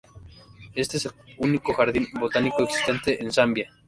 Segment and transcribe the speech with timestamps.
[0.73, 3.69] Este es el único jardín botánico existente en Zambia.